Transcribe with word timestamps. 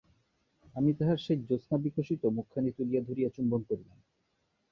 আমি 0.75 0.91
তাহার 0.93 1.17
সেই 1.17 1.39
জ্যোৎস্নাবিকশিত 1.39 2.21
মুখখানি 2.37 2.69
তুলিয়া 2.77 3.01
ধরিয়া 3.01 3.29
চুম্বন 3.35 3.61
করিলাম। 3.69 3.99